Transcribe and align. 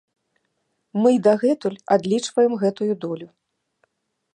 Мы 1.01 1.09
і 1.17 1.21
дагэтуль 1.29 1.77
адлічваем 1.99 2.53
гэтую 2.67 2.93
долю. 3.05 3.27